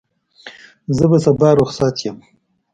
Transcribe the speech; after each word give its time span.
زه 0.95 1.05
به 1.11 1.17
سبا 1.25 1.49
رخصت 1.61 1.95
یم. 2.05 2.17